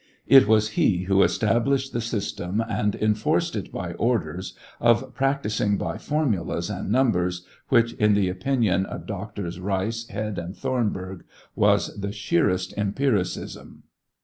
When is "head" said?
10.07-10.39